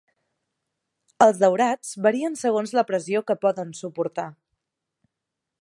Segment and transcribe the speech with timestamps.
[1.25, 4.29] Els daurats varien segons la pressió que poden suportar.